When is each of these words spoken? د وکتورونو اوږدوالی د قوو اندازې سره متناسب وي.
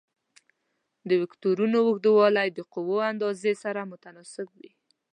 د 1.09 1.11
وکتورونو 1.23 1.75
اوږدوالی 1.83 2.47
د 2.53 2.59
قوو 2.73 2.97
اندازې 3.11 3.53
سره 3.63 3.81
متناسب 3.91 4.47
وي. 4.59 4.71